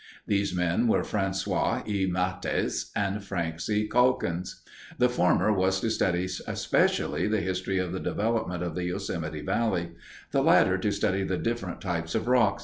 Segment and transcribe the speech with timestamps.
[0.25, 2.07] These men were François E.
[2.07, 3.87] Matthes and Frank C.
[3.87, 4.63] Calkins.
[4.97, 9.91] The former was to study especially the history of the development of the Yosemite Valley;
[10.31, 12.59] the latter to study the different types of rock.